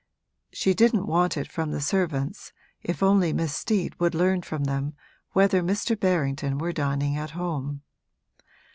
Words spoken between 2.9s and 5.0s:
only Miss Steet would learn from them